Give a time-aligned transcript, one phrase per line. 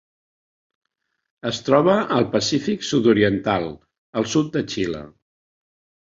[1.49, 3.67] Es troba al Pacífic sud-oriental:
[4.23, 5.03] el sud de Xile.